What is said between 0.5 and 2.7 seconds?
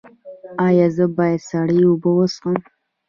ایا زه باید سړې اوبه وڅښم؟